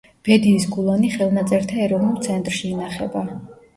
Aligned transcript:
ბედიის 0.27 0.63
გულანი 0.75 1.11
ხელნაწერთა 1.17 1.77
ეროვნულ 1.89 2.19
ცენტრში 2.27 2.67
ინახება. 2.71 3.23